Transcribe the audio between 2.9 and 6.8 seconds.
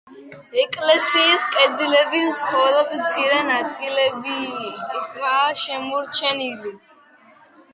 მცირე ნაწილებიღაა შემორჩენილი.